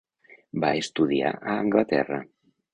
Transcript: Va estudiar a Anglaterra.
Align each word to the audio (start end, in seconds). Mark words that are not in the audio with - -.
Va 0.63 0.71
estudiar 0.79 1.35
a 1.37 1.59
Anglaterra. 1.67 2.21